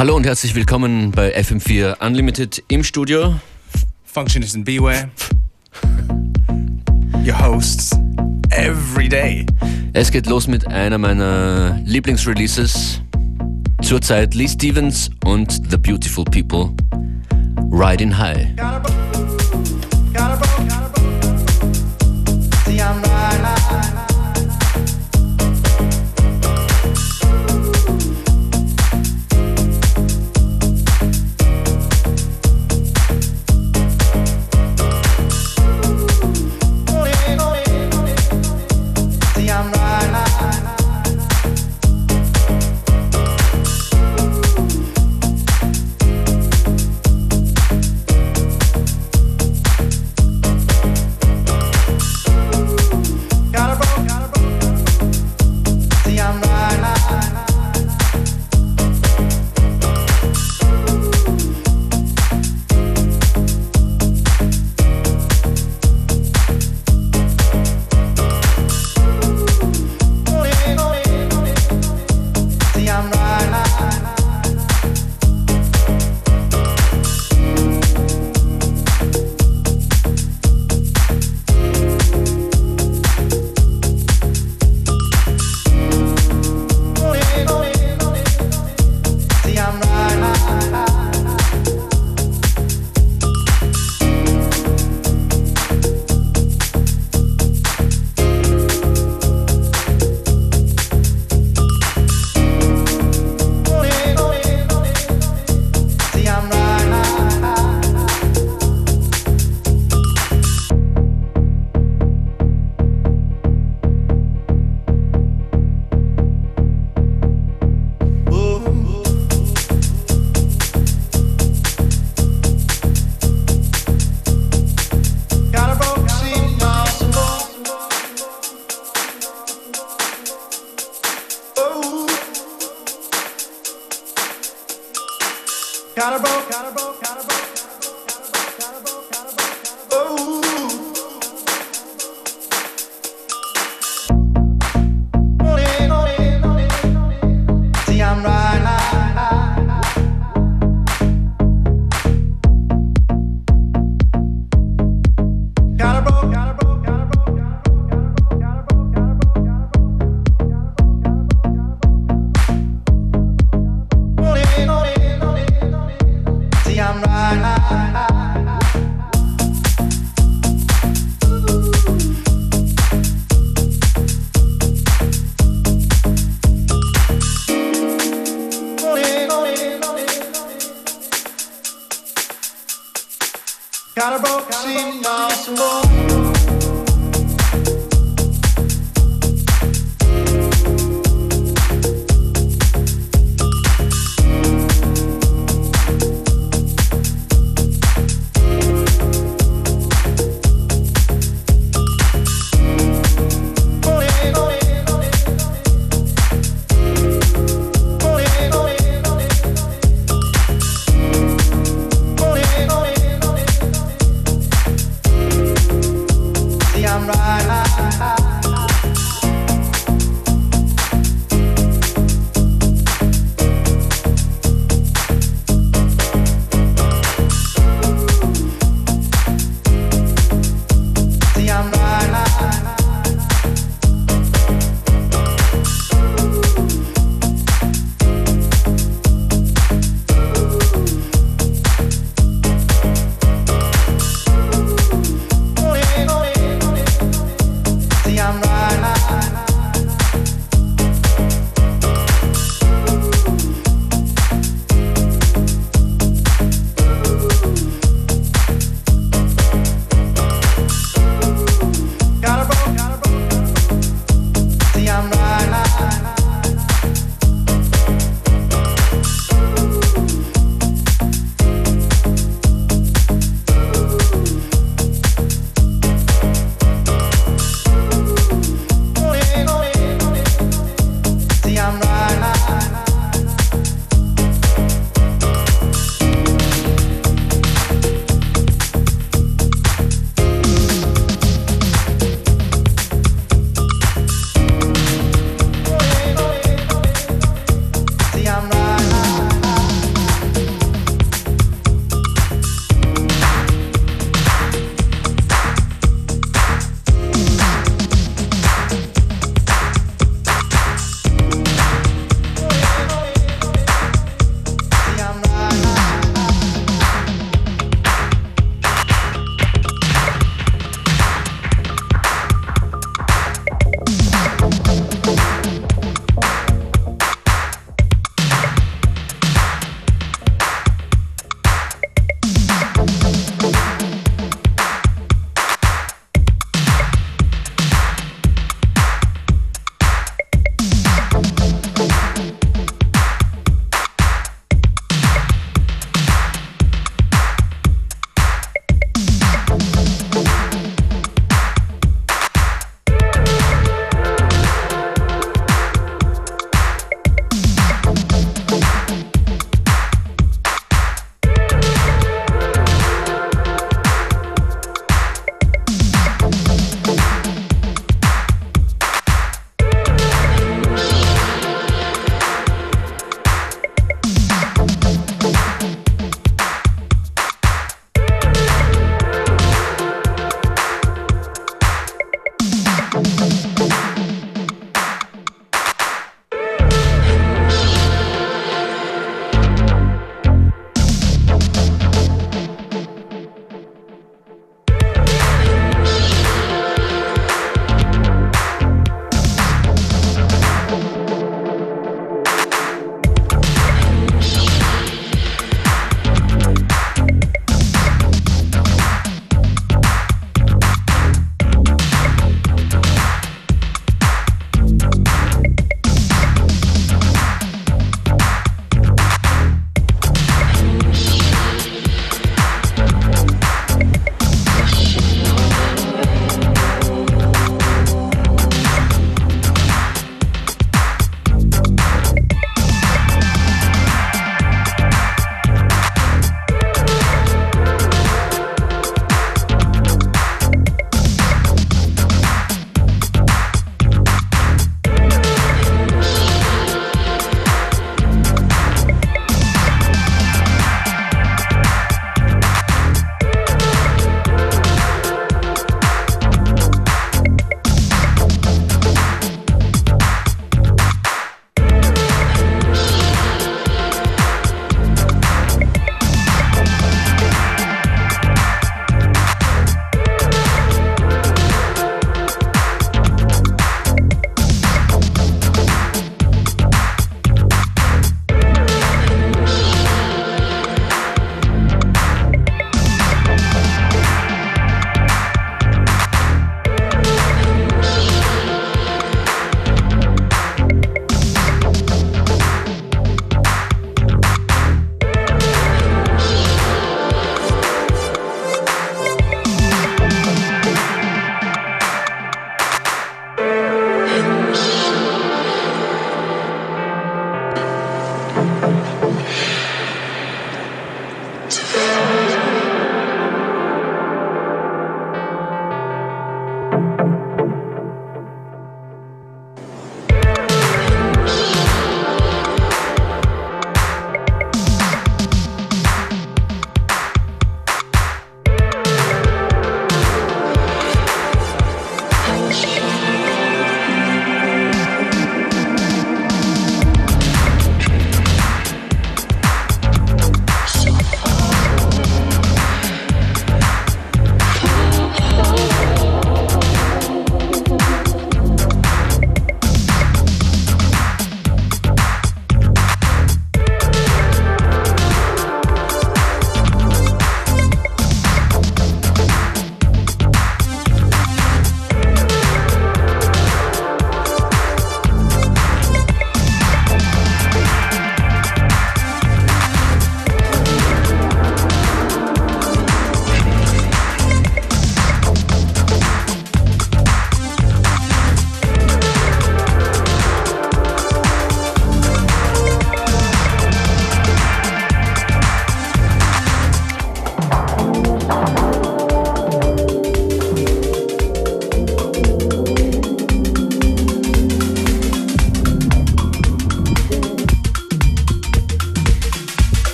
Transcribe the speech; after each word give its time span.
Hallo 0.00 0.16
und 0.16 0.24
herzlich 0.24 0.54
willkommen 0.54 1.10
bei 1.10 1.36
FM4 1.36 2.02
Unlimited 2.02 2.64
im 2.68 2.82
Studio. 2.82 3.38
Functionist 4.02 4.56
and 4.56 4.64
Beware. 4.64 5.10
Your 7.22 7.38
hosts 7.38 7.90
every 8.48 9.10
day. 9.10 9.44
Es 9.92 10.10
geht 10.10 10.26
los 10.26 10.46
mit 10.46 10.66
einer 10.66 10.96
meiner 10.96 11.78
Lieblingsreleases. 11.84 13.02
Zurzeit 13.82 14.34
Lee 14.34 14.48
Stevens 14.48 15.10
und 15.26 15.60
The 15.70 15.76
Beautiful 15.76 16.24
People. 16.24 16.70
Riding 17.70 18.16
High. 18.16 18.48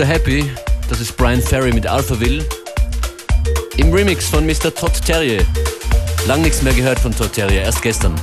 The 0.00 0.06
Happy, 0.06 0.50
das 0.88 0.98
ist 1.02 1.14
Brian 1.14 1.42
Ferry 1.42 1.74
mit 1.74 1.86
Alphaville. 1.86 2.42
Im 3.76 3.92
Remix 3.92 4.30
von 4.30 4.46
Mr. 4.46 4.74
Todd 4.74 4.92
Terrier. 5.04 5.44
Lang 6.26 6.40
nichts 6.40 6.62
mehr 6.62 6.72
gehört 6.72 6.98
von 6.98 7.14
Todd 7.14 7.34
Terrier, 7.34 7.64
erst 7.64 7.82
gestern. 7.82 8.14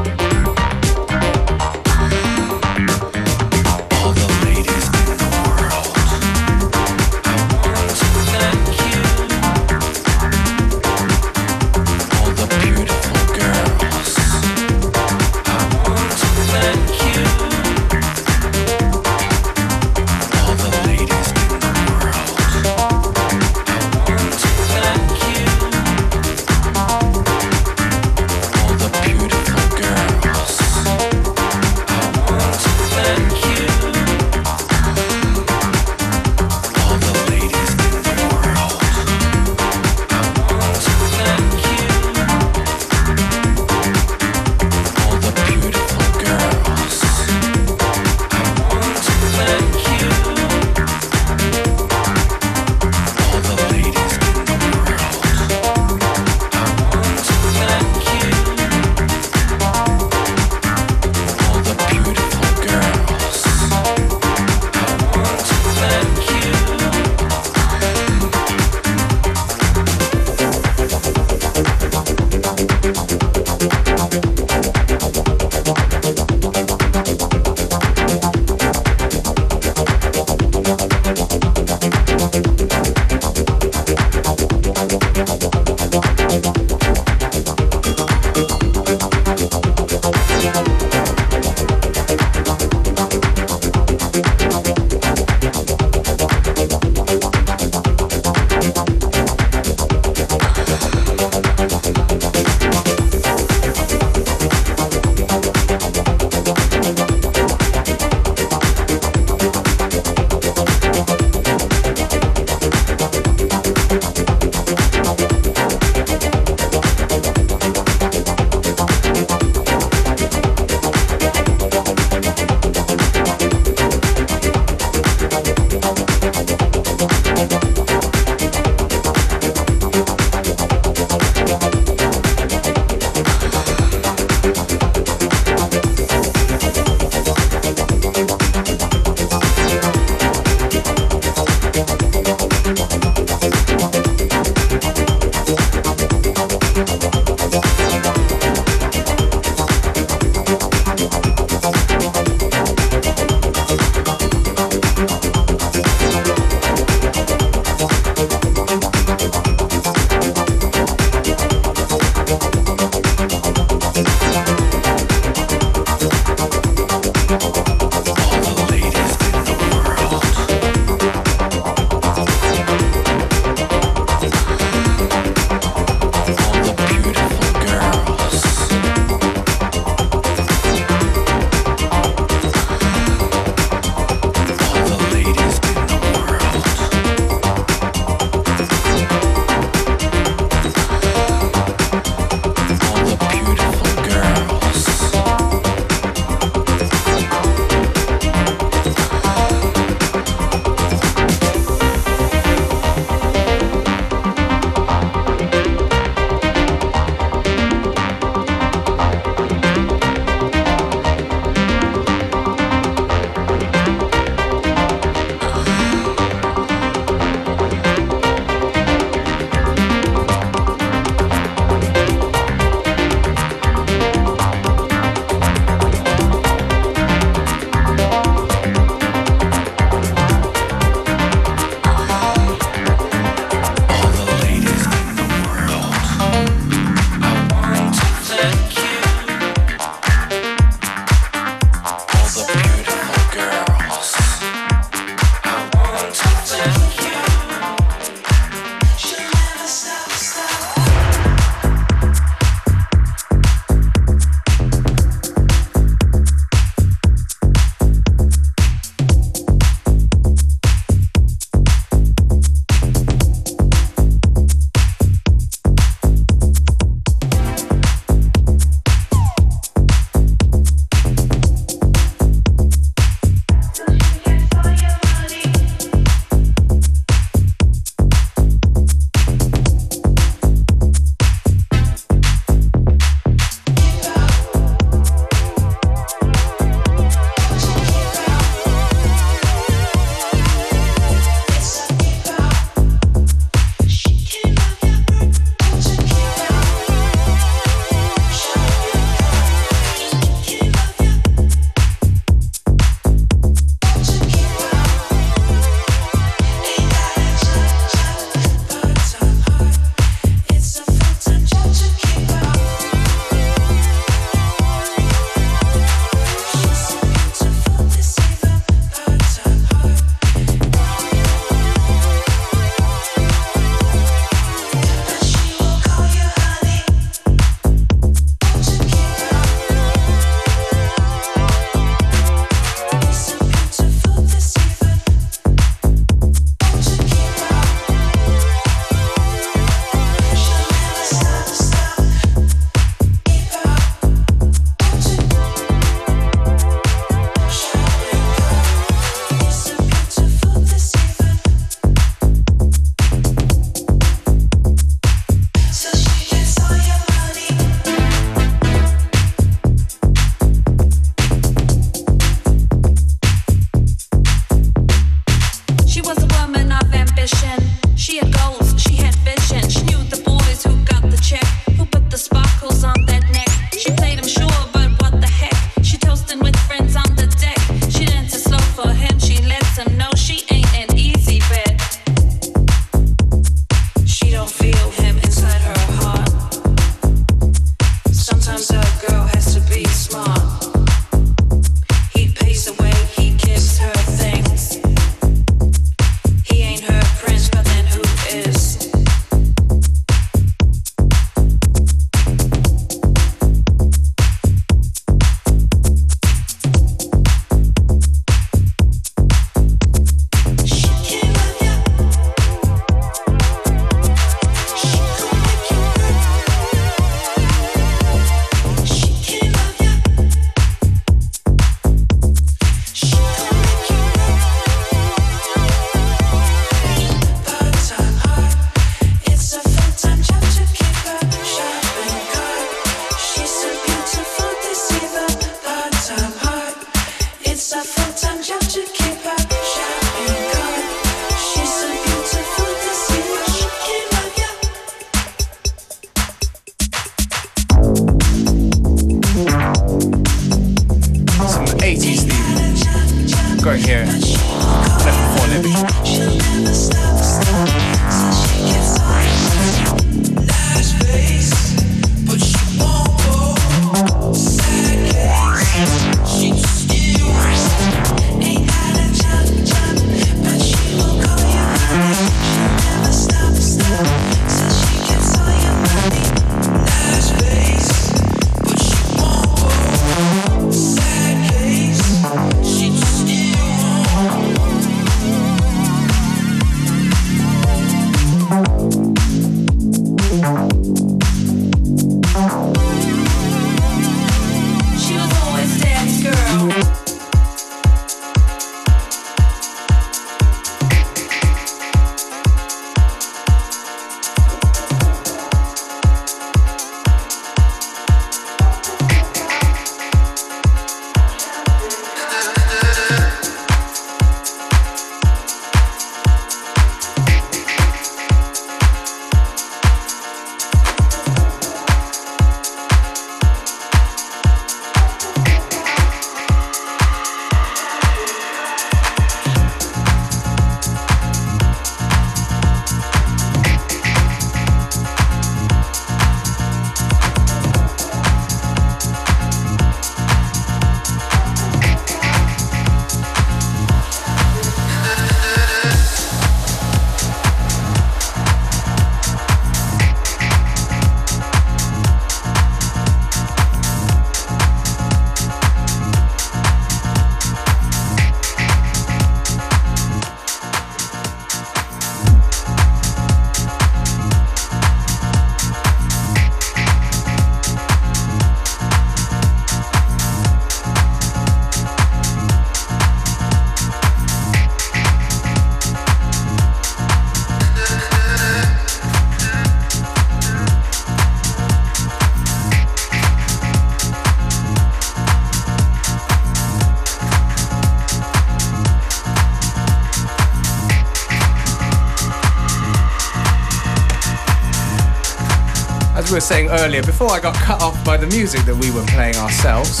We 596.32 596.36
were 596.36 596.40
saying 596.40 596.70
earlier, 596.70 597.02
before 597.02 597.30
I 597.30 597.40
got 597.40 597.54
cut 597.56 597.82
off 597.82 598.02
by 598.06 598.16
the 598.16 598.26
music 598.28 598.64
that 598.64 598.74
we 598.74 598.90
were 598.90 599.04
playing 599.04 599.36
ourselves, 599.36 600.00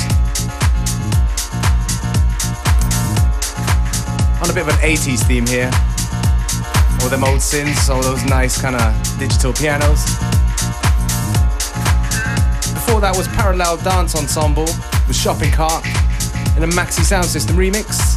on 4.40 4.48
a 4.48 4.54
bit 4.54 4.66
of 4.66 4.72
an 4.72 4.80
80s 4.80 5.22
theme 5.28 5.46
here. 5.46 5.70
All 7.02 7.10
them 7.10 7.22
old 7.22 7.40
synths, 7.40 7.90
all 7.90 8.00
those 8.00 8.24
nice 8.24 8.58
kind 8.58 8.76
of 8.76 9.18
digital 9.18 9.52
pianos. 9.52 10.06
Before 12.72 13.02
that 13.02 13.12
was 13.14 13.28
Parallel 13.36 13.76
Dance 13.84 14.14
Ensemble 14.14 14.64
with 15.06 15.14
Shopping 15.14 15.50
Cart 15.50 15.84
in 16.56 16.62
a 16.62 16.72
Maxi 16.72 17.04
Sound 17.04 17.26
System 17.26 17.56
remix. 17.56 18.16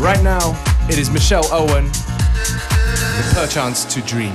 Right 0.00 0.22
now, 0.22 0.56
it 0.88 0.96
is 0.96 1.10
Michelle 1.10 1.52
Owen 1.52 1.84
with 1.84 3.34
Perchance 3.34 3.84
to 3.92 4.00
Dream. 4.00 4.32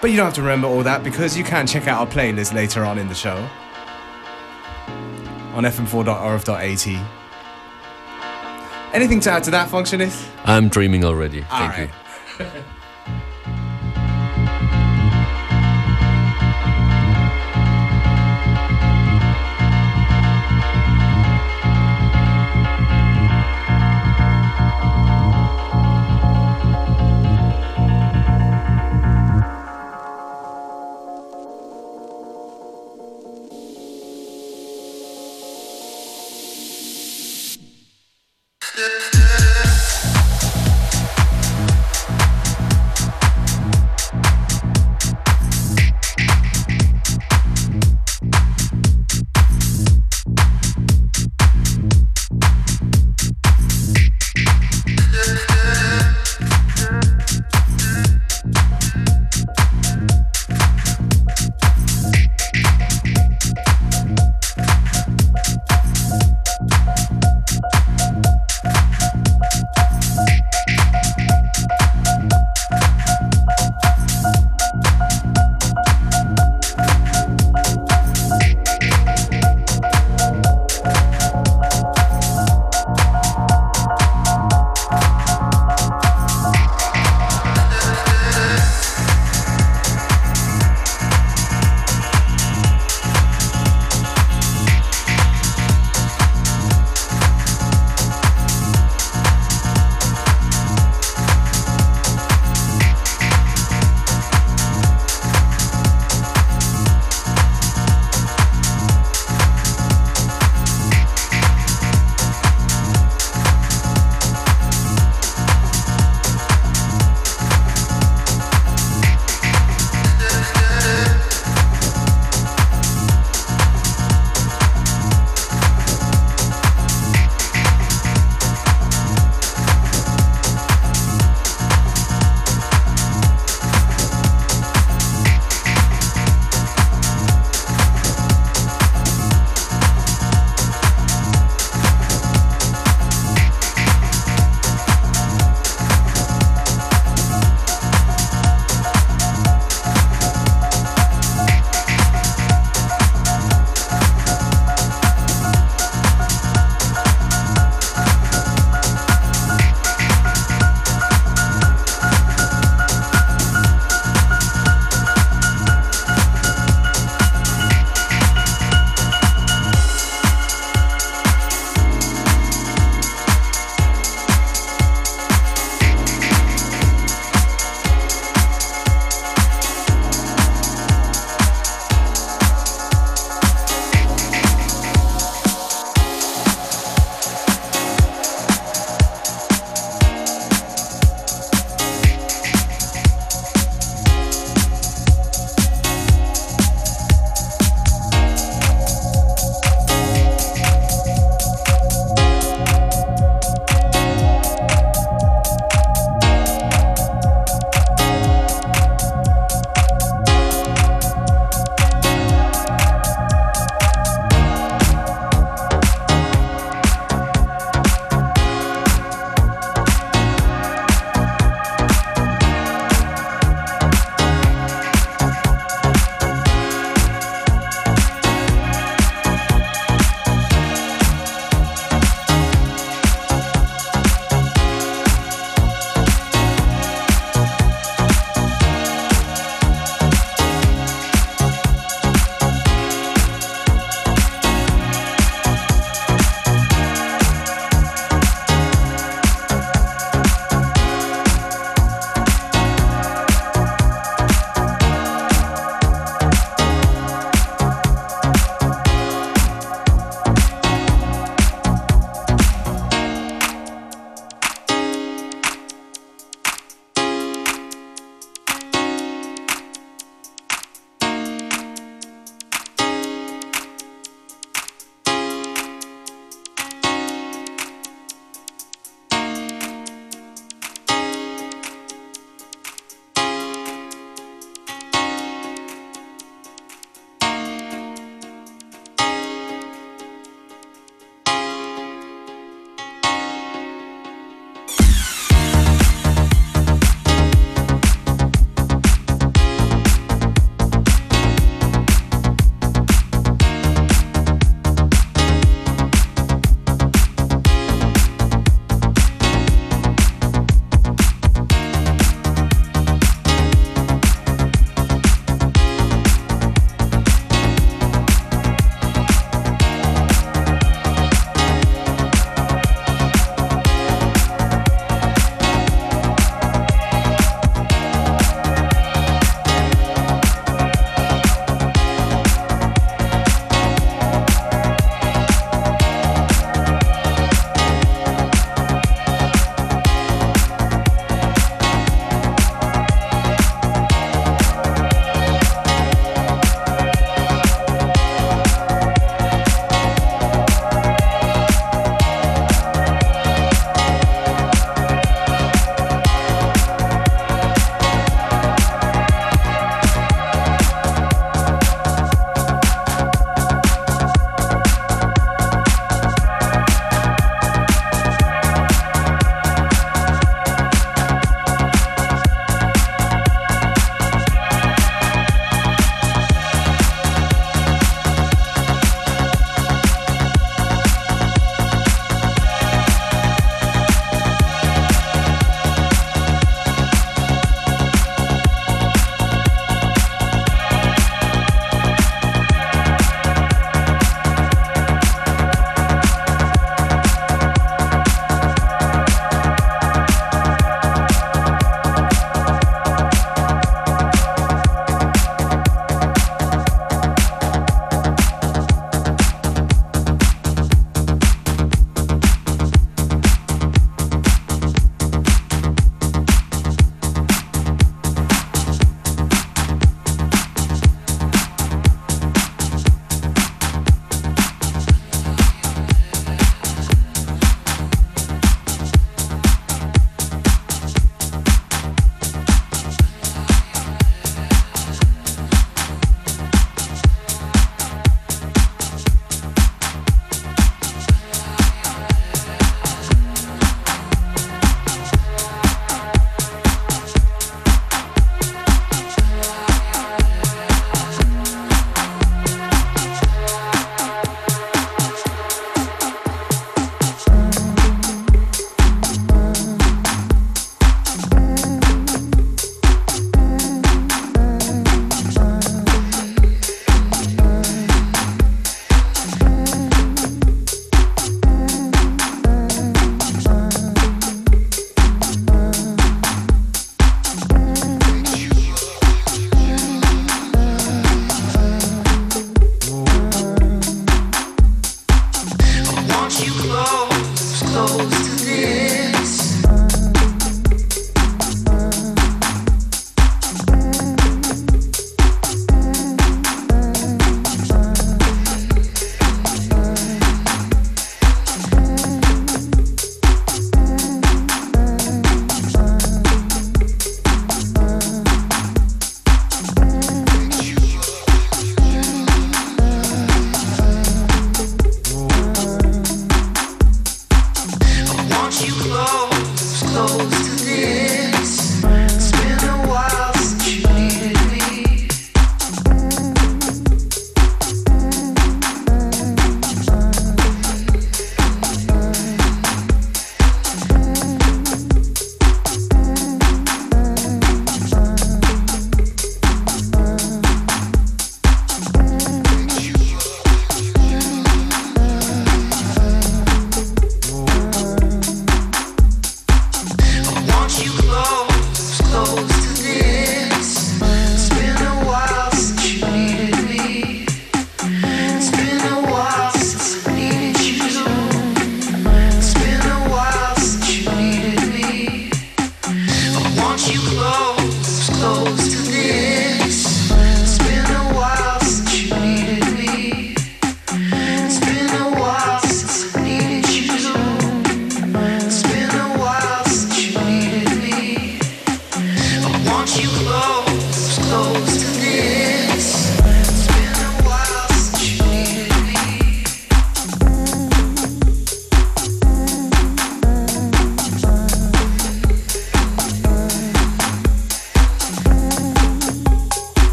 But 0.00 0.10
you 0.10 0.16
don't 0.16 0.26
have 0.26 0.34
to 0.34 0.42
remember 0.42 0.66
all 0.66 0.82
that 0.82 1.04
because 1.04 1.36
you 1.36 1.44
can 1.44 1.66
check 1.66 1.86
out 1.86 2.00
our 2.00 2.06
playlist 2.06 2.54
later 2.54 2.84
on 2.84 2.98
in 2.98 3.08
the 3.08 3.14
show 3.14 3.48
on 5.52 5.64
fm4.orf.at. 5.64 6.86
Anything 8.94 9.20
to 9.20 9.30
add 9.30 9.44
to 9.44 9.50
that, 9.52 9.68
Functionist? 9.68 10.26
I'm 10.44 10.68
dreaming 10.68 11.04
already. 11.04 11.42
All 11.50 11.58
Thank 11.68 11.72
right. 11.72 11.90
you. 12.38 12.46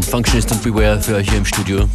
Functionist 0.00 0.52
and 0.52 0.62
Beware 0.62 1.00
für 1.00 1.16
euch 1.16 1.28
hier 1.28 1.38
im 1.38 1.44
Studio. 1.44 1.88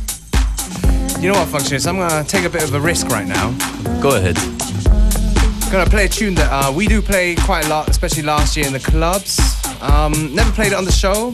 You 1.21 1.31
know 1.31 1.39
what, 1.39 1.47
Functionist? 1.47 1.87
I'm 1.87 1.97
gonna 1.97 2.23
take 2.25 2.45
a 2.45 2.49
bit 2.49 2.63
of 2.63 2.73
a 2.73 2.79
risk 2.79 3.09
right 3.09 3.25
now. 3.25 3.53
Go 4.01 4.17
ahead. 4.17 4.37
I'm 4.37 5.71
gonna 5.71 5.89
play 5.89 6.05
a 6.05 6.09
tune 6.09 6.35
that 6.35 6.51
uh, 6.51 6.71
we 6.71 6.85
do 6.85 7.01
play 7.01 7.35
quite 7.35 7.65
a 7.65 7.69
lot, 7.69 7.87
especially 7.87 8.23
last 8.23 8.57
year 8.57 8.67
in 8.67 8.73
the 8.73 8.79
clubs. 8.79 9.39
Um, 9.81 10.35
never 10.35 10.51
played 10.51 10.73
it 10.73 10.75
on 10.75 10.83
the 10.85 10.91
show, 10.91 11.33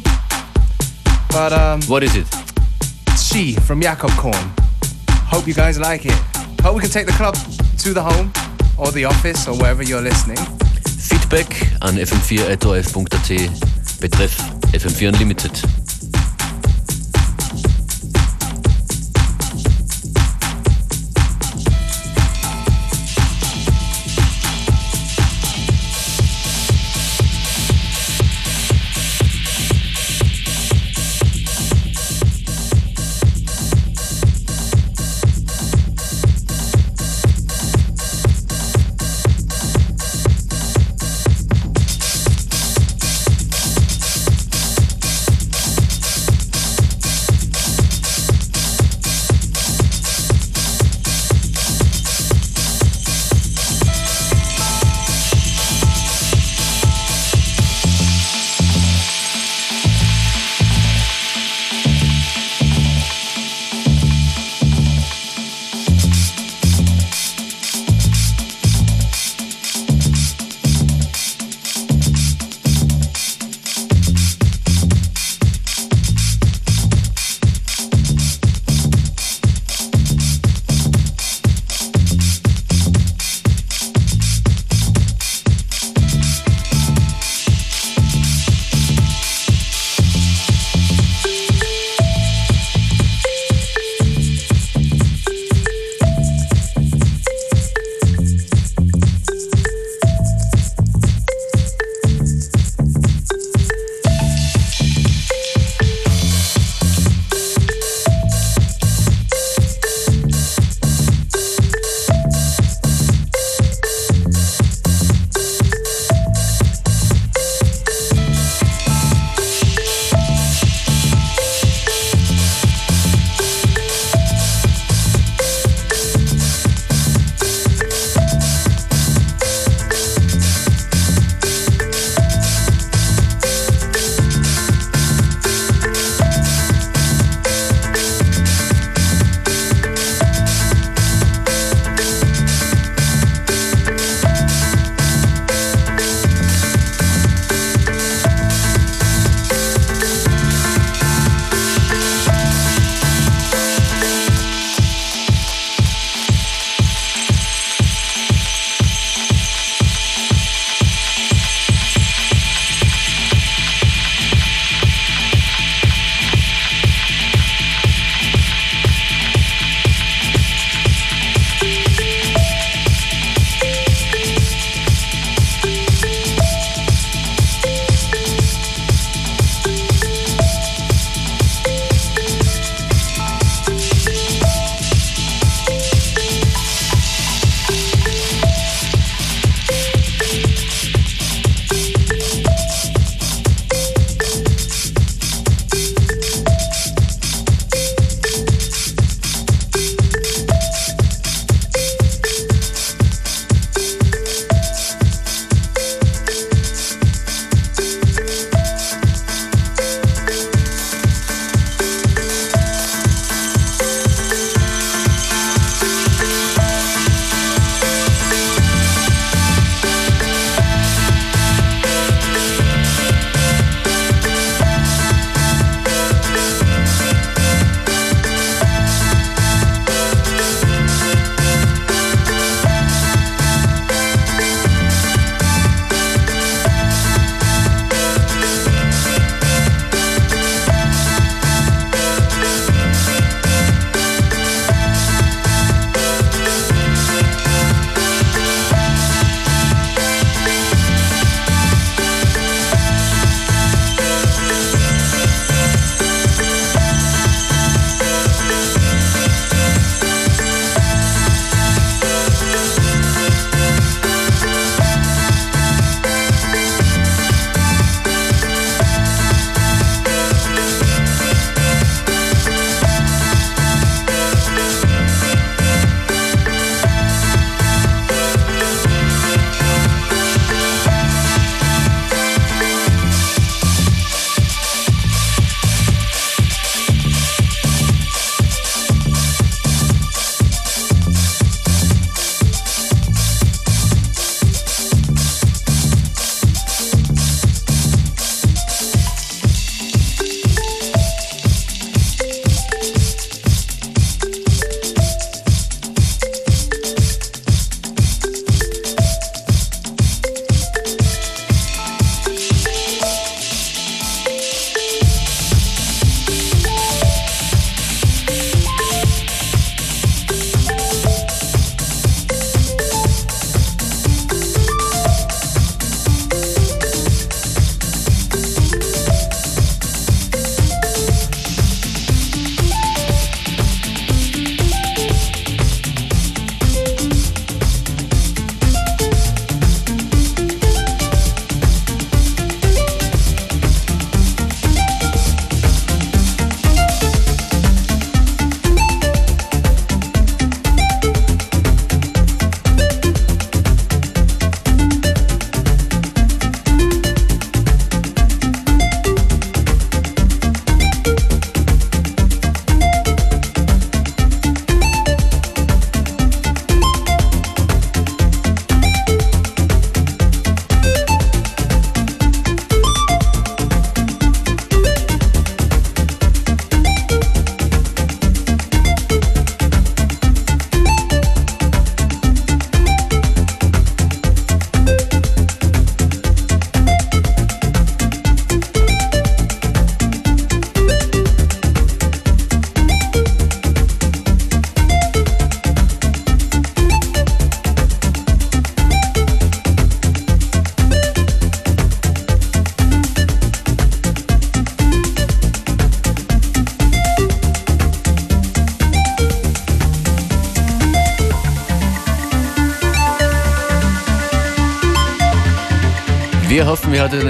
but 1.30 1.52
um, 1.52 1.82
what 1.84 2.04
is 2.04 2.16
it? 2.16 2.28
She 3.18 3.54
from 3.54 3.82
Jacob 3.82 4.12
Korn. 4.12 4.52
Hope 5.28 5.48
you 5.48 5.56
guys 5.56 5.80
like 5.80 6.06
it. 6.06 6.18
Hope 6.62 6.76
we 6.76 6.82
can 6.82 6.92
take 6.92 7.08
the 7.08 7.14
club 7.14 7.36
to 7.80 7.94
the 7.94 8.02
home 8.02 8.32
or 8.78 8.92
the 8.92 9.06
office 9.06 9.48
or 9.48 9.58
wherever 9.58 9.82
you're 9.82 10.02
listening. 10.02 10.38
Feedback 10.86 11.50
an 11.82 11.98
fm4.orf.at 11.98 13.30
betreff 14.00 14.38
FM4 14.72 15.08
Unlimited. 15.10 15.73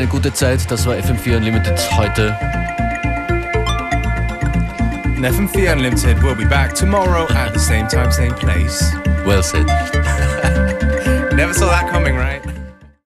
Eine 0.04 0.12
gute 0.12 0.34
Zeit. 0.34 0.70
Das 0.70 0.86
war 0.86 0.96
FM4 0.96 1.38
Unlimited 1.38 1.80
heute. 1.98 2.38
And 5.16 5.26
FM4 5.26 5.72
Unlimited 5.72 6.22
will 6.22 6.36
be 6.36 6.46
back 6.46 6.74
tomorrow 6.76 7.26
at 7.36 7.54
the 7.54 7.60
same 7.60 7.88
time, 7.88 8.12
same 8.12 8.34
place. 8.36 8.92
Well 9.26 9.42
said. 9.42 9.66
Never 11.34 11.54
saw 11.54 11.70
that 11.70 11.90
coming, 11.90 12.18
right? 12.18 12.53